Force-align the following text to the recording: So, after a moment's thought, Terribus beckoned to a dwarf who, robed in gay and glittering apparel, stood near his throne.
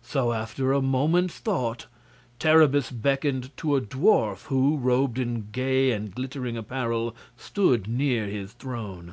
So, 0.00 0.32
after 0.32 0.72
a 0.72 0.80
moment's 0.80 1.36
thought, 1.40 1.88
Terribus 2.38 2.90
beckoned 2.90 3.54
to 3.58 3.76
a 3.76 3.82
dwarf 3.82 4.44
who, 4.46 4.78
robed 4.78 5.18
in 5.18 5.48
gay 5.52 5.90
and 5.92 6.10
glittering 6.14 6.56
apparel, 6.56 7.14
stood 7.36 7.86
near 7.86 8.26
his 8.28 8.54
throne. 8.54 9.12